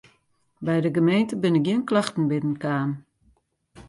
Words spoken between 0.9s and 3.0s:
gemeente binne gjin klachten binnen kaam.